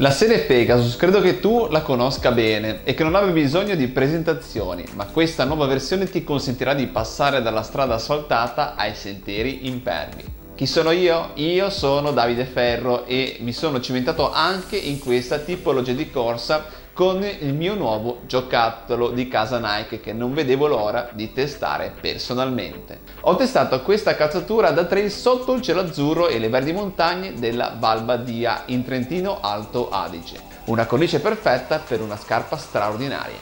[0.00, 3.88] La serie Pegasus credo che tu la conosca bene e che non abbia bisogno di
[3.88, 10.22] presentazioni, ma questa nuova versione ti consentirà di passare dalla strada asfaltata ai sentieri impervi.
[10.54, 11.30] Chi sono io?
[11.34, 16.66] Io sono Davide Ferro e mi sono cimentato anche in questa tipologia di corsa
[16.98, 23.02] con il mio nuovo giocattolo di casa Nike che non vedevo l'ora di testare personalmente.
[23.20, 27.76] Ho testato questa calzatura da trail sotto il cielo azzurro e le verdi montagne della
[27.78, 30.40] Val Badia in Trentino Alto Adige.
[30.64, 33.38] Una cornice perfetta per una scarpa straordinaria.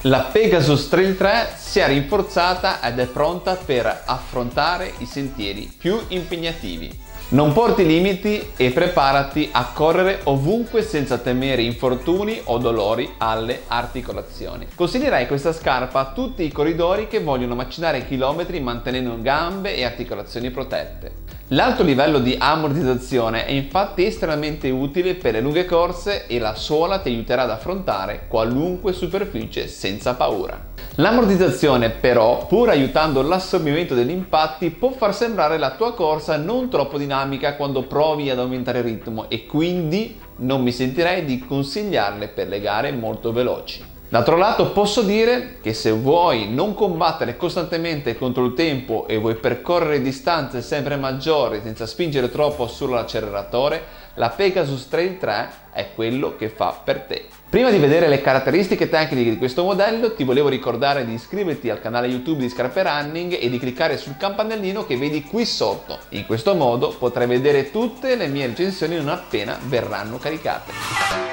[0.00, 5.96] La Pegasus Trail 3 si è rinforzata ed è pronta per affrontare i sentieri più
[6.08, 13.62] impegnativi non porti limiti e preparati a correre ovunque senza temere infortuni o dolori alle
[13.68, 14.66] articolazioni.
[14.74, 20.50] Consiglierei questa scarpa a tutti i corridori che vogliono macinare chilometri mantenendo gambe e articolazioni
[20.50, 21.21] protette.
[21.52, 27.00] L'alto livello di ammortizzazione è infatti estremamente utile per le lunghe corse e la suola
[27.00, 30.58] ti aiuterà ad affrontare qualunque superficie senza paura.
[30.94, 36.96] L'ammortizzazione però, pur aiutando l'assorbimento degli impatti, può far sembrare la tua corsa non troppo
[36.96, 42.48] dinamica quando provi ad aumentare il ritmo e quindi non mi sentirei di consigliarle per
[42.48, 43.91] le gare molto veloci.
[44.12, 49.36] D'altro lato posso dire che se vuoi non combattere costantemente contro il tempo e vuoi
[49.36, 53.82] percorrere distanze sempre maggiori senza spingere troppo sull'acceleratore,
[54.16, 57.24] la Pegasus Trail 3 è quello che fa per te.
[57.48, 61.80] Prima di vedere le caratteristiche tecniche di questo modello ti volevo ricordare di iscriverti al
[61.80, 65.98] canale YouTube di Scarpe Running e di cliccare sul campanellino che vedi qui sotto.
[66.10, 71.31] In questo modo potrai vedere tutte le mie recensioni non appena verranno caricate.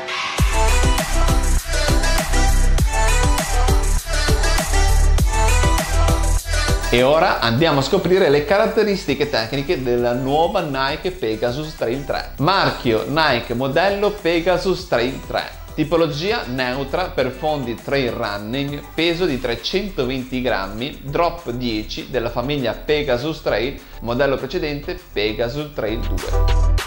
[6.92, 12.32] E ora andiamo a scoprire le caratteristiche tecniche della nuova Nike Pegasus Trail 3.
[12.38, 15.58] Marchio Nike modello Pegasus Trail 3.
[15.76, 23.44] Tipologia neutra per fondi trail running, peso di 320 grammi, drop 10 della famiglia Pegasus
[23.44, 26.79] Trail, modello precedente Pegasus Trail 2.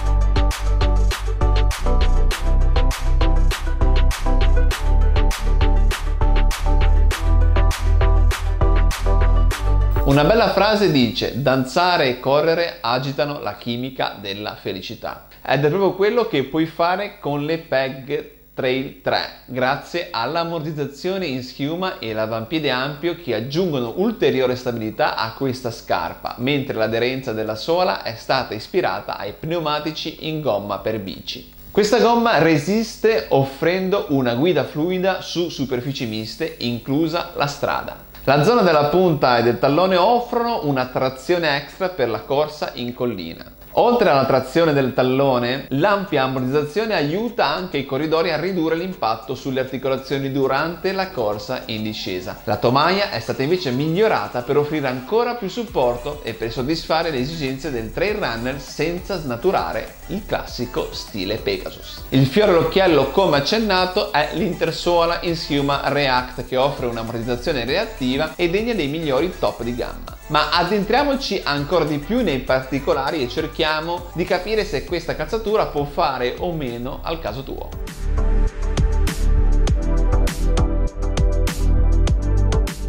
[10.12, 15.94] Una bella frase dice danzare e correre agitano la chimica della felicità ed è proprio
[15.94, 22.68] quello che puoi fare con le PEG Trail 3 grazie all'ammortizzazione in schiuma e l'avampiede
[22.68, 29.16] ampio che aggiungono ulteriore stabilità a questa scarpa mentre l'aderenza della sola è stata ispirata
[29.16, 31.50] ai pneumatici in gomma per bici.
[31.70, 38.10] Questa gomma resiste offrendo una guida fluida su superfici miste inclusa la strada.
[38.24, 42.94] La zona della punta e del tallone offrono una trazione extra per la corsa in
[42.94, 43.44] collina.
[43.76, 49.60] Oltre alla trazione del tallone, l'ampia ammortizzazione aiuta anche i corridori a ridurre l'impatto sulle
[49.60, 52.38] articolazioni durante la corsa in discesa.
[52.44, 57.20] La tomaia è stata invece migliorata per offrire ancora più supporto e per soddisfare le
[57.20, 62.02] esigenze del trail runner senza snaturare il classico stile Pegasus.
[62.10, 68.50] Il fiore all'occhiello, come accennato, è l'intersuola in schiuma React che offre un'ammortizzazione reattiva e
[68.50, 70.21] degna dei migliori top di gamma.
[70.32, 75.84] Ma addentriamoci ancora di più nei particolari e cerchiamo di capire se questa calzatura può
[75.84, 77.68] fare o meno al caso tuo.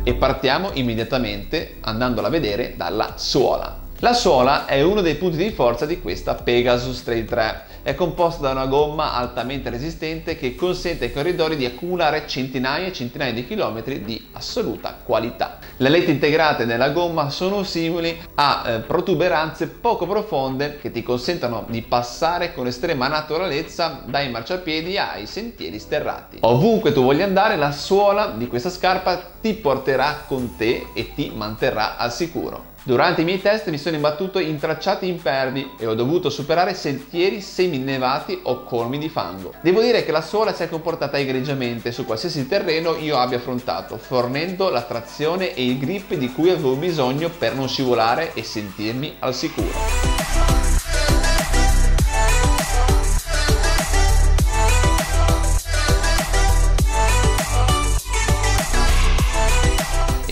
[0.04, 3.78] E partiamo immediatamente andandola a vedere dalla suola.
[4.00, 7.62] La suola è uno dei punti di forza di questa Pegasus Trail 3.
[7.84, 12.94] È composta da una gomma altamente resistente che consente ai corridori di accumulare centinaia e
[12.94, 15.63] centinaia di chilometri di assoluta qualità.
[15.78, 21.66] Le lette integrate nella gomma sono simili a eh, protuberanze poco profonde che ti consentono
[21.68, 26.38] di passare con estrema naturalezza dai marciapiedi ai sentieri sterrati.
[26.42, 31.32] Ovunque tu voglia andare, la suola di questa scarpa ti porterà con te e ti
[31.36, 32.73] manterrà al sicuro.
[32.86, 37.40] Durante i miei test mi sono imbattuto in tracciati impervi e ho dovuto superare sentieri
[37.40, 39.54] semi-nevati o colmi di fango.
[39.62, 43.96] Devo dire che la suola si è comportata egregiamente su qualsiasi terreno io abbia affrontato,
[43.96, 49.16] fornendo la trazione e il grip di cui avevo bisogno per non scivolare e sentirmi
[49.20, 50.63] al sicuro.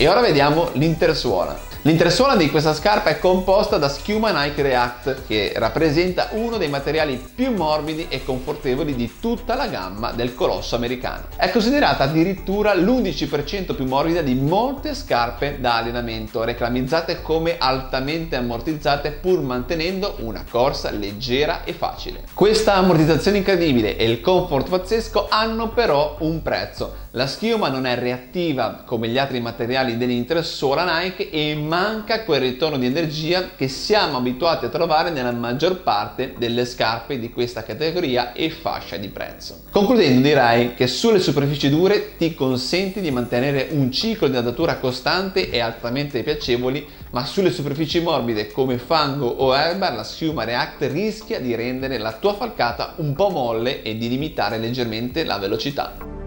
[0.02, 1.56] E ora vediamo l'intersuola.
[1.82, 7.20] L'intresuola di questa scarpa è composta da schiuma Nike React che rappresenta uno dei materiali
[7.34, 11.26] più morbidi e confortevoli di tutta la gamma del colosso americano.
[11.36, 19.10] È considerata addirittura l'11% più morbida di molte scarpe da allenamento, reclamizzate come altamente ammortizzate
[19.12, 22.24] pur mantenendo una corsa leggera e facile.
[22.32, 26.94] Questa ammortizzazione incredibile e il comfort pazzesco hanno però un prezzo.
[27.14, 32.78] La schiuma non è reattiva come gli altri materiali dell'intresuola Nike e manca quel ritorno
[32.78, 38.32] di energia che siamo abituati a trovare nella maggior parte delle scarpe di questa categoria
[38.32, 39.62] e fascia di prezzo.
[39.70, 45.50] Concludendo direi che sulle superfici dure ti consenti di mantenere un ciclo di adatura costante
[45.50, 51.40] e altamente piacevoli, ma sulle superfici morbide come fango o erba la schiuma React rischia
[51.40, 56.21] di rendere la tua falcata un po' molle e di limitare leggermente la velocità.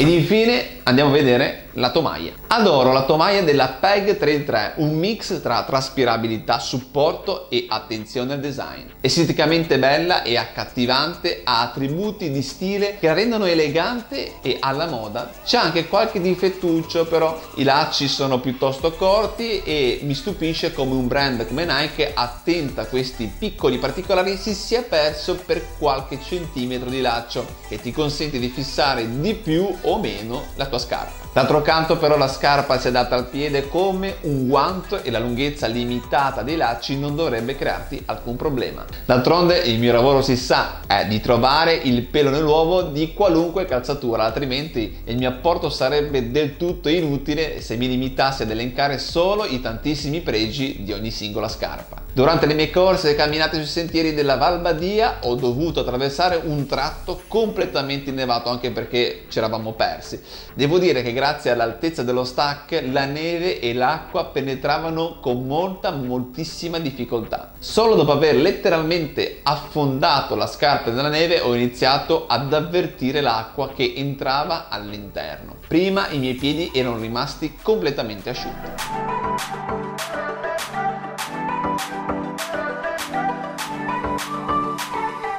[0.00, 2.32] Ed infine andiamo a vedere la tomaia.
[2.48, 8.86] Adoro la tomaia della PEG 33, un mix tra traspirabilità, supporto e attenzione al design.
[9.00, 15.30] Esteticamente bella e accattivante, ha attributi di stile che la rendono elegante e alla moda.
[15.44, 21.06] C'è anche qualche difettuccio però, i lacci sono piuttosto corti e mi stupisce come un
[21.06, 27.00] brand come Nike attenta a questi piccoli particolari si sia perso per qualche centimetro di
[27.00, 31.28] laccio che ti consente di fissare di più o meno la tua scarpa.
[31.32, 35.66] D'altro canto però la scarpa si adatta al piede come un guanto e la lunghezza
[35.66, 38.84] limitata dei lacci non dovrebbe crearti alcun problema.
[39.04, 44.24] D'altronde il mio lavoro si sa, è di trovare il pelo nell'uovo di qualunque calzatura,
[44.24, 49.60] altrimenti il mio apporto sarebbe del tutto inutile se mi limitassi ad elencare solo i
[49.60, 51.99] tantissimi pregi di ogni singola scarpa.
[52.12, 56.66] Durante le mie corse e camminate sui sentieri della Val Badia ho dovuto attraversare un
[56.66, 60.20] tratto completamente innevato anche perché ci eravamo persi.
[60.54, 66.80] Devo dire che grazie all'altezza dello stack la neve e l'acqua penetravano con molta moltissima
[66.80, 67.52] difficoltà.
[67.60, 73.92] Solo dopo aver letteralmente affondato la scarpa nella neve ho iniziato ad avvertire l'acqua che
[73.96, 75.58] entrava all'interno.
[75.68, 79.89] Prima i miei piedi erano rimasti completamente asciutti.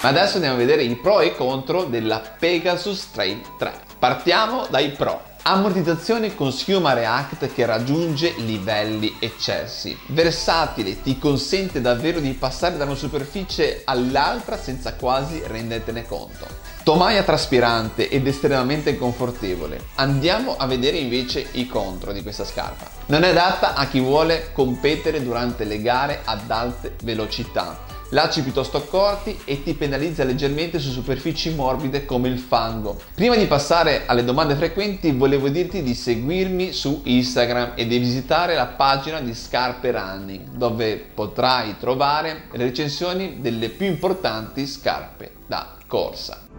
[0.02, 3.72] Ma adesso andiamo a vedere i pro e i contro della Pegasus Trail 3.
[4.00, 5.30] Partiamo dai pro.
[5.44, 9.96] Ammortizzazione con schiuma React che raggiunge livelli eccessi.
[10.08, 16.48] Versatile, ti consente davvero di passare da una superficie all'altra senza quasi rendertene conto.
[16.84, 19.84] Tomaia traspirante ed estremamente confortevole.
[19.98, 22.90] Andiamo a vedere invece i contro di questa scarpa.
[23.06, 28.84] Non è adatta a chi vuole competere durante le gare ad alte velocità lacci piuttosto
[28.86, 33.00] corti e ti penalizza leggermente su superfici morbide come il fango.
[33.14, 38.56] Prima di passare alle domande frequenti volevo dirti di seguirmi su Instagram e di visitare
[38.56, 45.76] la pagina di Scarpe Running dove potrai trovare le recensioni delle più importanti scarpe da
[45.88, 46.50] corsa.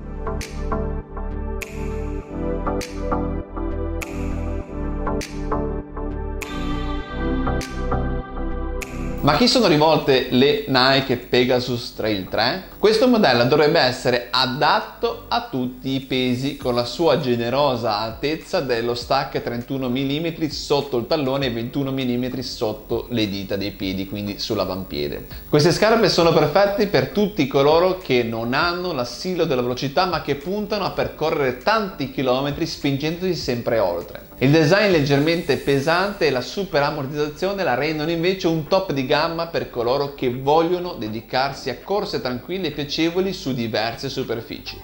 [9.23, 12.65] Ma a chi sono rivolte le Nike Pegasus Trail 3?
[12.81, 18.95] Questo modello dovrebbe essere adatto a tutti i pesi con la sua generosa altezza dello
[18.95, 24.39] stack 31 mm sotto il tallone e 21 mm sotto le dita dei piedi, quindi
[24.39, 25.27] sull'avampiede.
[25.51, 30.37] Queste scarpe sono perfette per tutti coloro che non hanno l'assilo della velocità ma che
[30.37, 34.31] puntano a percorrere tanti chilometri spingendosi sempre oltre.
[34.39, 39.47] Il design leggermente pesante e la super ammortizzazione la rendono invece un top di gamma
[39.47, 44.21] per coloro che vogliono dedicarsi a corse tranquille e piacevoli su diverse superfici.
[44.23, 44.79] superfície.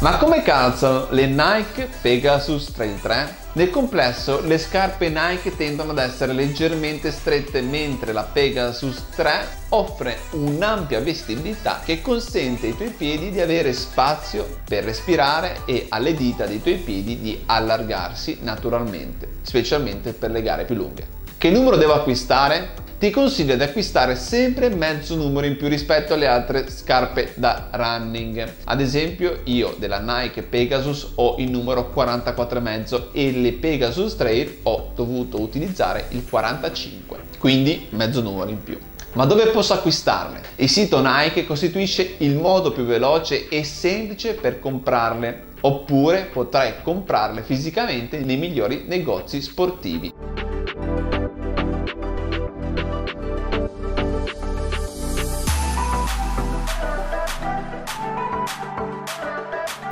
[0.00, 3.34] Ma come calzano le Nike Pegasus Trail 3?
[3.54, 10.18] Nel complesso le scarpe Nike tendono ad essere leggermente strette mentre la Pegasus 3 offre
[10.34, 16.46] un'ampia vestibilità che consente ai tuoi piedi di avere spazio per respirare e alle dita
[16.46, 21.17] dei tuoi piedi di allargarsi naturalmente, specialmente per le gare più lunghe.
[21.38, 22.86] Che numero devo acquistare?
[22.98, 28.54] ti consiglio di acquistare sempre mezzo numero in più rispetto alle altre scarpe da running.
[28.64, 34.90] Ad esempio io della Nike Pegasus ho il numero 44,5 e le Pegasus Trail ho
[34.96, 38.76] dovuto utilizzare il 45, quindi mezzo numero in più.
[39.12, 40.40] Ma dove posso acquistarle?
[40.56, 47.42] Il sito Nike costituisce il modo più veloce e semplice per comprarle oppure potrai comprarle
[47.42, 50.12] fisicamente nei migliori negozi sportivi.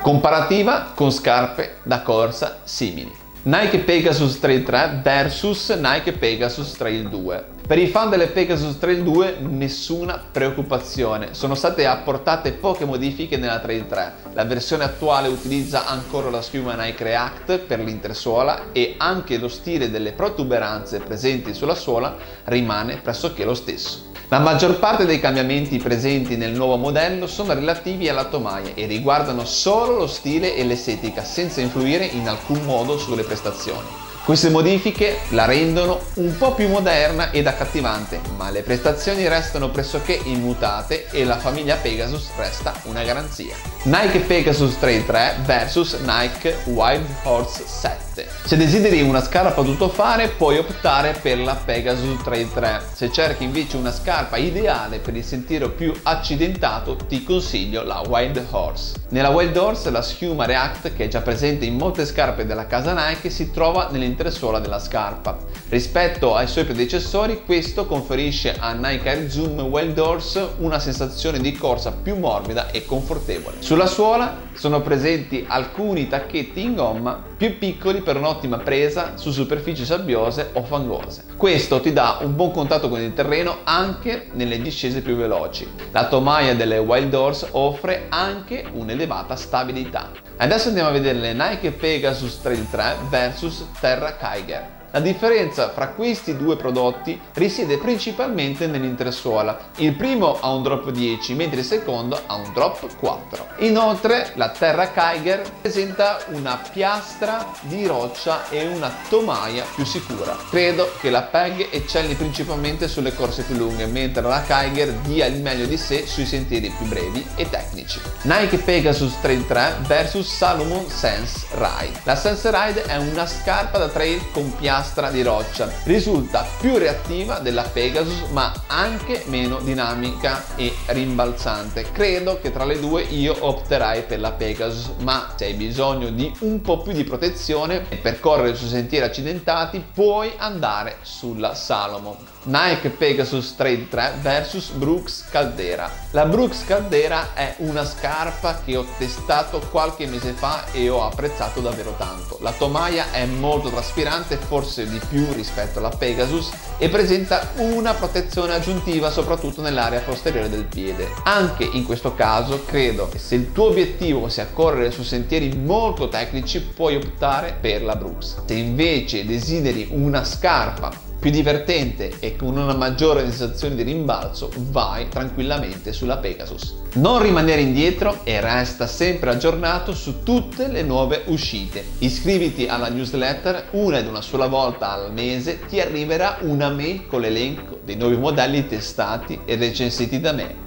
[0.06, 3.12] Comparativa con scarpe da corsa simili.
[3.42, 7.44] Nike Pegasus Trail 3 versus Nike Pegasus Trail 2.
[7.66, 13.58] Per i fan delle Pegasus Trail 2 nessuna preoccupazione, sono state apportate poche modifiche nella
[13.58, 14.12] Trail 3.
[14.34, 19.90] La versione attuale utilizza ancora la schiuma Nike React per l'intersuola e anche lo stile
[19.90, 24.14] delle protuberanze presenti sulla suola rimane pressoché lo stesso.
[24.28, 29.45] La maggior parte dei cambiamenti presenti nel nuovo modello sono relativi alla tomaia e riguardano
[29.45, 34.05] solo lo stile e l'estetica senza influire in alcun modo sulle prestazioni.
[34.26, 40.21] Queste modifiche la rendono un po' più moderna ed accattivante, ma le prestazioni restano pressoché
[40.25, 43.54] immutate e la famiglia Pegasus resta una garanzia.
[43.85, 48.26] Nike Pegasus Trail 3 vs Nike Wild Horse 7.
[48.47, 52.80] Se desideri una scarpa tutto fare, puoi optare per la Pegasus Trail 3.
[52.95, 58.45] Se cerchi invece una scarpa ideale per il sentiero più accidentato, ti consiglio la Wild
[58.50, 58.95] Horse.
[59.11, 62.92] Nella Wild Horse la schiuma React, che è già presente in molte scarpe della casa
[62.92, 65.37] Nike, si trova nell'interno suola della scarpa.
[65.68, 71.52] Rispetto ai suoi predecessori, questo conferisce a Nike Air Zoom Wild Horse una sensazione di
[71.52, 73.56] corsa più morbida e confortevole.
[73.61, 79.84] Sulla suola sono presenti alcuni tacchetti in gomma più piccoli per un'ottima presa su superfici
[79.84, 81.25] sabbiose o fangose.
[81.36, 85.68] Questo ti dà un buon contatto con il terreno anche nelle discese più veloci.
[85.92, 90.10] La tomaia delle Wild Horse offre anche un'elevata stabilità.
[90.38, 94.75] Adesso andiamo a vedere le Nike Pegasus Trail 3 vs Terra Kiger.
[94.93, 99.71] La differenza fra questi due prodotti risiede principalmente nell'intresuola.
[99.76, 103.47] Il primo ha un drop 10, mentre il secondo ha un drop 4.
[103.59, 110.37] Inoltre la Terra Kiger presenta una piastra di roccia e una tomaia più sicura.
[110.49, 115.43] Credo che la PEG eccelli principalmente sulle corse più lunghe, mentre la Kiger dia il
[115.43, 118.00] meglio di sé sui sentieri più brevi e tecnici.
[118.23, 122.00] Nike Pegasus Trail 3 vs Salomon Sense Ride.
[122.05, 125.73] La Sense Ride è una scarpa da trail con piastra piastra di roccia.
[125.85, 131.90] Risulta più reattiva della Pegasus ma anche meno dinamica e rimbalzante.
[131.92, 136.30] Credo che tra le due io opterai per la Pegasus ma se hai bisogno di
[136.40, 142.16] un po' più di protezione e per correre su sentieri accidentati puoi andare sulla Salomon.
[142.42, 145.90] Nike Pegasus Trade 3 vs Brooks Caldera.
[146.11, 151.61] La Brooks Caldera è una scarpa che ho testato qualche mese fa e ho apprezzato
[151.61, 152.38] davvero tanto.
[152.42, 158.54] La tomaia è molto traspirante, forse di più rispetto alla Pegasus e presenta una protezione
[158.54, 161.08] aggiuntiva soprattutto nell'area posteriore del piede.
[161.23, 166.08] Anche in questo caso credo che se il tuo obiettivo sia correre su sentieri molto
[166.08, 168.42] tecnici puoi optare per la Brooks.
[168.44, 175.09] Se invece desideri una scarpa più divertente e con una maggiore sensazione di rimbalzo, vai
[175.09, 176.83] tranquillamente sulla Pegasus.
[176.95, 181.85] Non rimanere indietro e resta sempre aggiornato su tutte le nuove uscite.
[181.99, 187.23] Iscriviti alla newsletter, una ed una sola volta al mese ti arriverà una mail con
[187.23, 190.65] l'elenco dei nuovi modelli testati e recensiti da me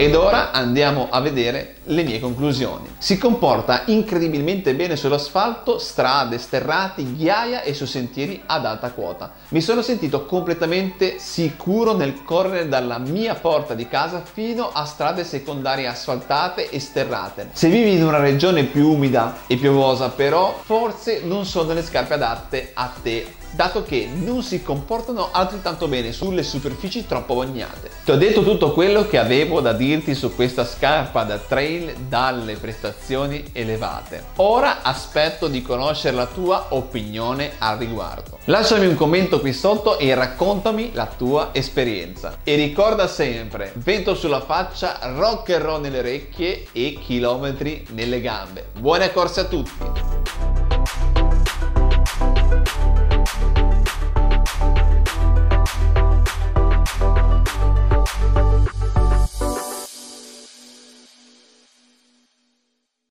[0.00, 2.88] Ed ora andiamo a vedere le mie conclusioni.
[2.96, 9.32] Si comporta incredibilmente bene sull'asfalto, strade, sterrati, ghiaia e su sentieri ad alta quota.
[9.48, 15.22] Mi sono sentito completamente sicuro nel correre dalla mia porta di casa fino a strade
[15.22, 17.50] secondarie asfaltate e sterrate.
[17.52, 22.14] Se vivi in una regione più umida e piovosa però, forse non sono le scarpe
[22.14, 27.90] adatte a te dato che non si comportano altrettanto bene sulle superfici troppo bagnate.
[28.04, 32.54] Ti ho detto tutto quello che avevo da dirti su questa scarpa da trail dalle
[32.56, 34.24] prestazioni elevate.
[34.36, 38.38] Ora aspetto di conoscere la tua opinione al riguardo.
[38.44, 42.38] Lasciami un commento qui sotto e raccontami la tua esperienza.
[42.42, 48.68] E ricorda sempre, vento sulla faccia, rock and roll nelle orecchie e chilometri nelle gambe.
[48.78, 50.19] Buone corse a tutti!